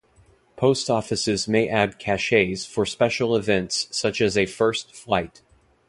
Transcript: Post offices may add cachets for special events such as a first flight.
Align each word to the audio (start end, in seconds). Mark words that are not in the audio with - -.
Post 0.55 0.89
offices 0.89 1.47
may 1.47 1.69
add 1.69 1.99
cachets 1.99 2.65
for 2.65 2.87
special 2.87 3.35
events 3.35 3.87
such 3.91 4.19
as 4.19 4.35
a 4.35 4.47
first 4.47 4.95
flight. 4.95 5.43